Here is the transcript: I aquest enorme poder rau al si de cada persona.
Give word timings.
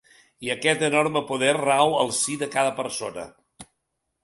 I 0.45 0.49
aquest 0.53 0.85
enorme 0.87 1.21
poder 1.33 1.51
rau 1.59 1.95
al 1.99 2.11
si 2.23 2.39
de 2.45 2.51
cada 2.57 2.75
persona. 2.83 3.29